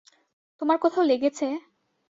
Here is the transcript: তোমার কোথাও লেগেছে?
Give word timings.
তোমার 0.61 0.77
কোথাও 0.77 1.03
লেগেছে? 1.03 1.47